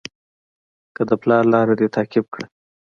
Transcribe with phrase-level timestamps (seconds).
[0.95, 2.45] که د پلار لاره دې تعقیب کړه.